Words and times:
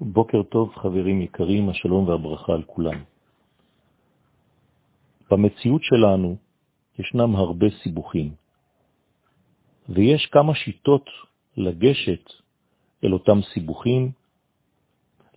בוקר 0.00 0.42
טוב 0.42 0.74
חברים 0.74 1.20
יקרים, 1.20 1.68
השלום 1.68 2.08
והברכה 2.08 2.52
על 2.52 2.62
כולם. 2.62 3.02
במציאות 5.30 5.82
שלנו 5.82 6.36
ישנם 6.98 7.36
הרבה 7.36 7.66
סיבוכים, 7.82 8.34
ויש 9.88 10.26
כמה 10.26 10.54
שיטות 10.54 11.04
לגשת 11.56 12.30
אל 13.04 13.12
אותם 13.12 13.38
סיבוכים, 13.54 14.10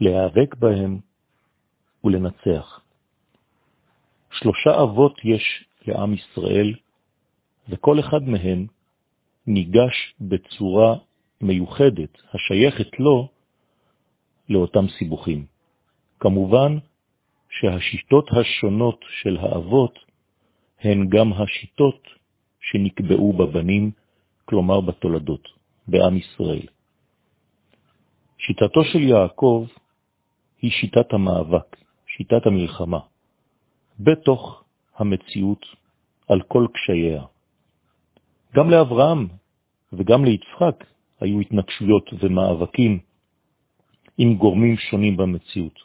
להיאבק 0.00 0.54
בהם 0.54 1.00
ולנצח. 2.04 2.80
שלושה 4.30 4.82
אבות 4.82 5.20
יש 5.24 5.64
לעם 5.86 6.14
ישראל, 6.14 6.74
וכל 7.68 8.00
אחד 8.00 8.22
מהם 8.22 8.66
ניגש 9.46 10.14
בצורה 10.20 10.96
מיוחדת 11.40 12.22
השייכת 12.34 13.00
לו 13.00 13.28
לאותם 14.50 14.88
סיבוכים. 14.98 15.46
כמובן 16.20 16.78
שהשיטות 17.50 18.26
השונות 18.32 19.04
של 19.22 19.36
האבות 19.36 19.98
הן 20.80 21.08
גם 21.08 21.32
השיטות 21.32 22.02
שנקבעו 22.60 23.32
בבנים, 23.32 23.90
כלומר 24.44 24.80
בתולדות, 24.80 25.48
בעם 25.88 26.16
ישראל. 26.16 26.66
שיטתו 28.38 28.84
של 28.84 29.02
יעקב 29.02 29.66
היא 30.62 30.70
שיטת 30.70 31.12
המאבק, 31.12 31.76
שיטת 32.06 32.46
המלחמה, 32.46 33.00
בתוך 34.00 34.64
המציאות 34.96 35.66
על 36.28 36.42
כל 36.48 36.66
קשייה. 36.74 37.22
גם 38.54 38.70
לאברהם 38.70 39.28
וגם 39.92 40.24
ליצחק 40.24 40.84
היו 41.20 41.40
התנגשויות 41.40 42.10
ומאבקים 42.20 42.98
עם 44.18 44.34
גורמים 44.34 44.76
שונים 44.76 45.16
במציאות. 45.16 45.78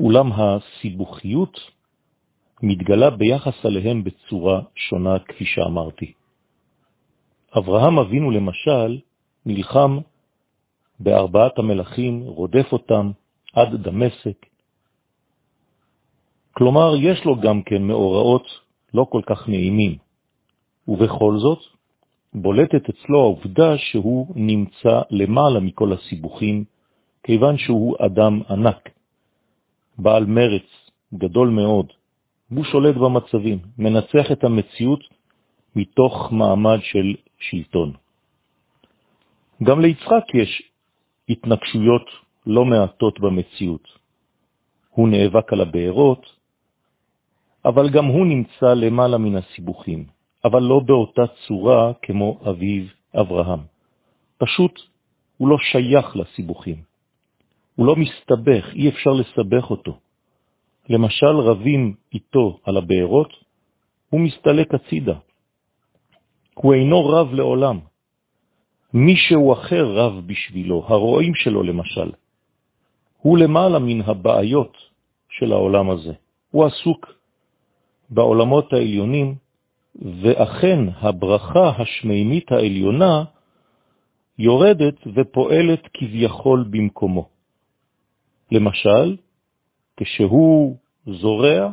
אולם 0.00 0.32
הסיבוכיות 0.32 1.60
מתגלה 2.62 3.10
ביחס 3.10 3.64
עליהם 3.64 4.04
בצורה 4.04 4.60
שונה, 4.74 5.18
כפי 5.18 5.44
שאמרתי. 5.44 6.12
אברהם 7.58 7.98
אבינו 7.98 8.30
למשל 8.30 9.00
נלחם 9.46 9.98
בארבעת 11.00 11.58
המלכים, 11.58 12.22
רודף 12.22 12.72
אותם 12.72 13.10
עד 13.52 13.74
דמשק. 13.82 14.46
כלומר, 16.52 16.94
יש 16.96 17.24
לו 17.24 17.40
גם 17.40 17.62
כן 17.62 17.82
מאורעות 17.82 18.46
לא 18.94 19.06
כל 19.10 19.22
כך 19.26 19.48
נעימים, 19.48 19.96
ובכל 20.88 21.38
זאת 21.38 21.58
בולטת 22.34 22.88
אצלו 22.88 23.20
העובדה 23.20 23.78
שהוא 23.78 24.26
נמצא 24.34 25.00
למעלה 25.10 25.60
מכל 25.60 25.92
הסיבוכים, 25.92 26.64
כיוון 27.26 27.58
שהוא 27.58 27.96
אדם 28.06 28.40
ענק, 28.50 28.88
בעל 29.98 30.24
מרץ 30.26 30.68
גדול 31.14 31.48
מאוד, 31.48 31.92
הוא 32.50 32.64
שולט 32.64 32.94
במצבים, 32.94 33.58
מנצח 33.78 34.32
את 34.32 34.44
המציאות 34.44 35.00
מתוך 35.76 36.32
מעמד 36.32 36.78
של 36.82 37.14
שלטון. 37.38 37.92
גם 39.62 39.80
ליצחק 39.80 40.24
יש 40.34 40.62
התנגשויות 41.28 42.06
לא 42.46 42.64
מעטות 42.64 43.20
במציאות. 43.20 43.88
הוא 44.90 45.08
נאבק 45.08 45.52
על 45.52 45.60
הבארות, 45.60 46.26
אבל 47.64 47.90
גם 47.90 48.04
הוא 48.04 48.26
נמצא 48.26 48.74
למעלה 48.74 49.18
מן 49.18 49.36
הסיבוכים, 49.36 50.06
אבל 50.44 50.62
לא 50.62 50.80
באותה 50.86 51.26
צורה 51.46 51.92
כמו 52.02 52.38
אביו 52.50 52.84
אברהם. 53.20 53.60
פשוט 54.38 54.80
הוא 55.36 55.48
לא 55.48 55.56
שייך 55.58 56.16
לסיבוכים. 56.16 56.85
הוא 57.76 57.86
לא 57.86 57.96
מסתבך, 57.96 58.74
אי 58.74 58.88
אפשר 58.88 59.10
לסבך 59.10 59.70
אותו. 59.70 59.98
למשל, 60.88 61.36
רבים 61.36 61.94
איתו 62.14 62.58
על 62.64 62.76
הבארות, 62.76 63.32
הוא 64.10 64.20
מסתלק 64.20 64.74
הצידה. 64.74 65.18
הוא 66.54 66.74
אינו 66.74 67.06
רב 67.08 67.34
לעולם. 67.34 67.78
מישהו 68.94 69.52
אחר 69.52 69.84
רב 69.92 70.26
בשבילו, 70.26 70.84
הרועים 70.86 71.34
שלו 71.34 71.62
למשל. 71.62 72.10
הוא 73.18 73.38
למעלה 73.38 73.78
מן 73.78 74.00
הבעיות 74.00 74.76
של 75.28 75.52
העולם 75.52 75.90
הזה. 75.90 76.12
הוא 76.50 76.64
עסוק 76.64 77.12
בעולמות 78.10 78.72
העליונים, 78.72 79.34
ואכן 80.22 80.78
הברכה 81.00 81.68
השמימית 81.78 82.52
העליונה 82.52 83.24
יורדת 84.38 84.94
ופועלת 85.14 85.82
כביכול 85.94 86.64
במקומו. 86.70 87.35
למשל, 88.52 89.16
כשהוא 89.96 90.76
זורע, 91.06 91.70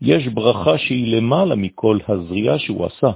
יש 0.00 0.28
ברכה 0.28 0.78
שהיא 0.78 1.16
למעלה 1.16 1.56
מכל 1.56 1.98
הזריעה 2.08 2.58
שהוא 2.58 2.86
עשה, 2.86 3.10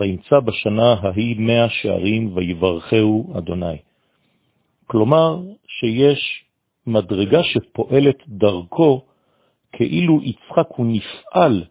וימצא 0.00 0.40
בשנה 0.40 0.92
ההיא 0.92 1.36
מאה 1.38 1.68
שערים 1.68 2.36
ויברכהו 2.36 3.38
אדוני. 3.38 3.76
כלומר, 4.86 5.40
שיש 5.66 6.44
מדרגה 6.86 7.42
שפועלת 7.44 8.18
דרכו 8.28 9.04
כאילו 9.72 10.20
יצחק 10.22 10.68
הוא 10.68 10.86
נפעל 10.86 11.64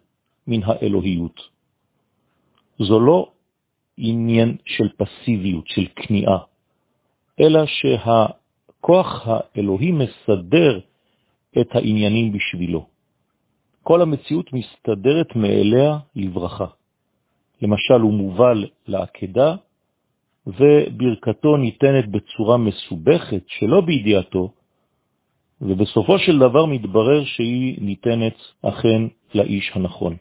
מן 0.46 0.60
האלוהיות. 0.64 1.40
זו 2.78 3.00
לא 3.00 3.30
עניין 3.96 4.56
של 4.66 4.88
פסיביות, 4.96 5.64
של 5.68 5.86
כניעה, 5.96 6.38
אלא 7.40 7.66
שהכוח 8.82 9.26
האלוהי 9.26 9.92
מסדר 9.92 10.80
את 11.60 11.68
העניינים 11.74 12.32
בשבילו. 12.32 12.86
כל 13.82 14.02
המציאות 14.02 14.52
מסתדרת 14.52 15.36
מאליה 15.36 15.98
לברכה. 16.16 16.66
למשל, 17.62 18.00
הוא 18.00 18.12
מובל 18.12 18.66
לעקדה, 18.86 19.56
וברכתו 20.46 21.56
ניתנת 21.56 22.08
בצורה 22.08 22.56
מסובכת 22.56 23.42
שלא 23.46 23.80
בידיעתו, 23.80 24.52
ובסופו 25.60 26.18
של 26.18 26.38
דבר 26.38 26.66
מתברר 26.66 27.24
שהיא 27.24 27.78
ניתנת 27.80 28.36
אכן 28.62 29.02
לאיש 29.34 29.70
הנכון. 29.74 30.16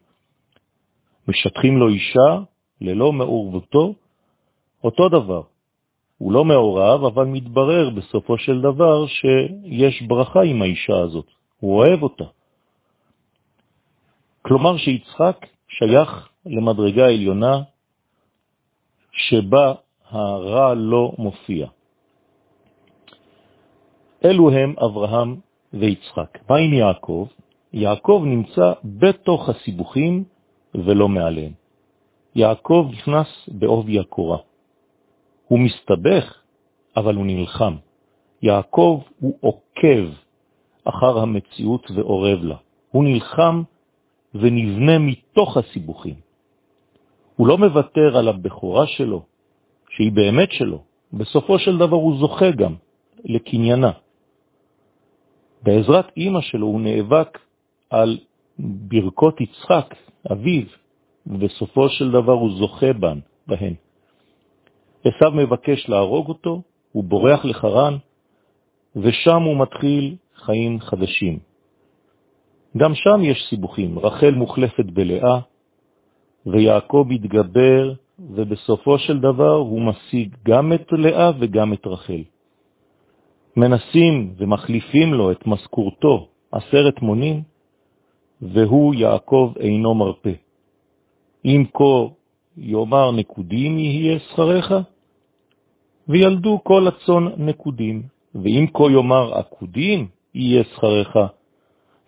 משטחים 1.27 1.77
לו 1.77 1.87
אישה 1.87 2.39
ללא 2.81 3.13
מעורבותו, 3.13 3.93
אותו 4.83 5.09
דבר. 5.09 5.50
הוא 6.21 6.31
לא 6.31 6.45
מעורב, 6.45 7.03
אבל 7.03 7.25
מתברר 7.25 7.89
בסופו 7.89 8.37
של 8.37 8.61
דבר 8.61 9.07
שיש 9.07 10.01
ברכה 10.01 10.41
עם 10.43 10.61
האישה 10.61 10.97
הזאת. 10.99 11.25
הוא 11.59 11.77
אוהב 11.77 12.03
אותה. 12.03 12.23
כלומר 14.41 14.77
שיצחק 14.77 15.47
שייך 15.67 16.29
למדרגה 16.45 17.05
העליונה 17.05 17.61
שבה 19.11 19.73
הרע 20.09 20.73
לא 20.73 21.11
מופיע. 21.17 21.67
אלו 24.25 24.51
הם 24.51 24.75
אברהם 24.85 25.39
ויצחק. 25.73 26.37
מה 26.49 26.57
עם 26.57 26.73
יעקב? 26.73 27.27
יעקב 27.73 28.23
נמצא 28.25 28.73
בתוך 28.83 29.49
הסיבוכים 29.49 30.23
ולא 30.75 31.09
מעליהם. 31.09 31.53
יעקב 32.35 32.89
נכנס 32.91 33.27
בעובי 33.47 33.99
הקורה. 33.99 34.50
הוא 35.51 35.59
מסתבך, 35.59 36.41
אבל 36.97 37.15
הוא 37.15 37.25
נלחם. 37.25 37.75
יעקב 38.41 39.01
הוא 39.19 39.37
עוקב 39.41 40.05
אחר 40.83 41.19
המציאות 41.19 41.91
ועורב 41.91 42.43
לה. 42.43 42.55
הוא 42.91 43.03
נלחם 43.03 43.63
ונבנה 44.35 44.99
מתוך 44.99 45.57
הסיבוכים. 45.57 46.15
הוא 47.35 47.47
לא 47.47 47.57
מוותר 47.57 48.17
על 48.17 48.27
הבכורה 48.27 48.87
שלו, 48.87 49.23
שהיא 49.89 50.11
באמת 50.11 50.51
שלו. 50.51 50.83
בסופו 51.13 51.59
של 51.59 51.77
דבר 51.77 51.95
הוא 51.95 52.17
זוכה 52.19 52.51
גם 52.51 52.75
לקניינה. 53.25 53.91
בעזרת 55.63 56.07
אמא 56.17 56.41
שלו 56.41 56.67
הוא 56.67 56.81
נאבק 56.81 57.39
על 57.89 58.17
ברכות 58.59 59.41
יצחק, 59.41 59.95
אביו, 60.31 60.65
ובסופו 61.27 61.89
של 61.89 62.11
דבר 62.11 62.33
הוא 62.33 62.51
זוכה 62.59 62.93
בן, 62.93 63.19
בהן. 63.47 63.90
עשיו 65.03 65.31
מבקש 65.31 65.89
להרוג 65.89 66.27
אותו, 66.27 66.61
הוא 66.91 67.03
בורח 67.03 67.45
לחרן, 67.45 67.97
ושם 68.95 69.41
הוא 69.41 69.57
מתחיל 69.57 70.15
חיים 70.35 70.79
חדשים. 70.79 71.39
גם 72.77 72.95
שם 72.95 73.19
יש 73.23 73.47
סיבוכים, 73.49 73.99
רחל 73.99 74.31
מוחלפת 74.31 74.85
בלאה, 74.85 75.39
ויעקב 76.45 77.05
מתגבר, 77.09 77.93
ובסופו 78.19 78.99
של 78.99 79.19
דבר 79.19 79.55
הוא 79.55 79.81
משיג 79.81 80.35
גם 80.45 80.73
את 80.73 80.87
לאה 80.91 81.31
וגם 81.39 81.73
את 81.73 81.87
רחל. 81.87 82.23
מנסים 83.57 84.33
ומחליפים 84.37 85.13
לו 85.13 85.31
את 85.31 85.47
משכורתו 85.47 86.27
עשרת 86.51 87.01
מונים, 87.01 87.41
והוא 88.41 88.95
יעקב 88.95 89.53
אינו 89.59 89.95
מרפא. 89.95 90.33
אם 91.45 91.63
כה 91.73 92.07
יאמר 92.57 93.11
נקודים 93.11 93.79
יהיה 93.79 94.19
שכרך, 94.19 94.71
וילדו 96.09 96.59
כל 96.63 96.87
הצון 96.87 97.33
נקודים. 97.37 98.03
ואם 98.35 98.65
כה 98.73 98.83
יאמר 98.91 99.33
עקודים, 99.33 100.07
יהיה 100.35 100.63
שכרך, 100.63 101.17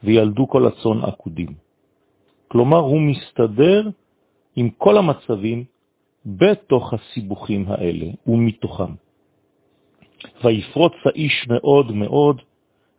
וילדו 0.03 0.47
כל 0.47 0.67
הצון 0.67 1.03
עקודים. 1.03 1.53
כלומר, 2.47 2.77
הוא 2.77 3.01
מסתדר 3.01 3.89
עם 4.55 4.69
כל 4.69 4.97
המצבים 4.97 5.63
בתוך 6.25 6.93
הסיבוכים 6.93 7.65
האלה 7.67 8.05
ומתוכם. 8.27 8.93
ויפרוץ 10.43 10.93
האיש 11.05 11.47
מאוד 11.47 11.91
מאוד, 11.91 12.41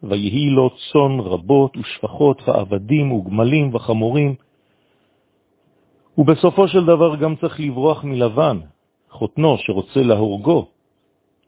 ויהי 0.03 0.51
לו 0.51 0.71
צון 0.93 1.21
רבות 1.21 1.77
ושפחות 1.77 2.49
ועבדים 2.49 3.13
וגמלים 3.13 3.75
וחמורים, 3.75 4.35
ובסופו 6.19 6.69
של 6.69 6.85
דבר 6.85 7.17
גם 7.17 7.37
צריך 7.37 7.61
לברוח 7.61 8.05
מלבן, 8.05 8.59
חותנו 9.11 9.57
שרוצה 9.59 10.03
להורגו, 10.03 10.69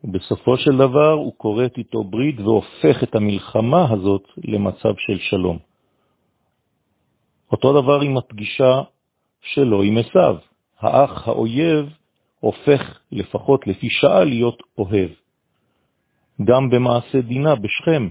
ובסופו 0.06 0.56
של 0.56 0.76
דבר 0.76 1.10
הוא 1.12 1.32
קוראת 1.36 1.78
איתו 1.78 2.04
ברית 2.04 2.40
והופך 2.40 3.02
את 3.02 3.14
המלחמה 3.14 3.86
הזאת 3.90 4.22
למצב 4.44 4.94
של 4.98 5.18
שלום. 5.18 5.58
אותו 7.52 7.82
דבר 7.82 8.00
עם 8.00 8.16
הפגישה 8.16 8.82
שלו 9.42 9.82
עם 9.82 9.98
עשיו. 9.98 10.36
האח 10.80 11.28
האויב 11.28 11.86
הופך 12.40 12.98
לפחות 13.12 13.66
לפי 13.66 13.90
שעה 13.90 14.24
להיות 14.24 14.62
אוהב. 14.78 15.10
גם 16.44 16.70
במעשה 16.70 17.20
דינה 17.20 17.54
בשכם, 17.54 18.08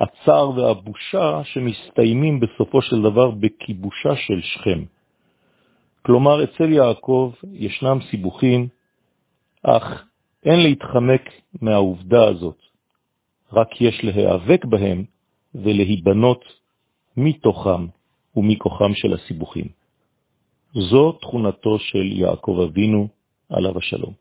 הצער 0.00 0.50
והבושה 0.50 1.44
שמסתיימים 1.44 2.40
בסופו 2.40 2.82
של 2.82 3.02
דבר 3.02 3.30
בכיבושה 3.30 4.16
של 4.16 4.40
שכם. 4.42 4.84
כלומר, 6.02 6.44
אצל 6.44 6.72
יעקב 6.72 7.32
ישנם 7.52 7.98
סיבוכים, 8.10 8.68
אך 9.62 10.04
אין 10.44 10.60
להתחמק 10.60 11.22
מהעובדה 11.62 12.28
הזאת, 12.28 12.58
רק 13.52 13.80
יש 13.80 14.04
להיאבק 14.04 14.64
בהם 14.64 15.04
ולהיבנות 15.54 16.44
מתוכם 17.16 17.86
ומכוחם 18.36 18.94
של 18.94 19.12
הסיבוכים. 19.12 19.66
זו 20.74 21.12
תכונתו 21.12 21.78
של 21.78 22.12
יעקב 22.12 22.60
אבינו, 22.68 23.08
עליו 23.48 23.78
השלום. 23.78 24.12